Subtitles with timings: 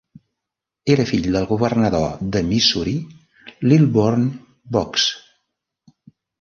[0.93, 2.97] Era fill del governador de Missouri,
[3.69, 4.27] Lilburn
[4.81, 5.09] Boggs.